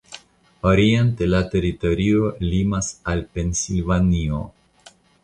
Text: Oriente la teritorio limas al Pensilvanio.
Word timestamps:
Oriente 0.69 1.27
la 1.33 1.41
teritorio 1.51 2.31
limas 2.53 2.89
al 3.13 3.21
Pensilvanio. 3.37 4.41